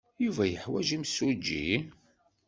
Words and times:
Yuba 0.25 0.43
yeḥwaj 0.47 0.87
imsujji? 0.97 1.67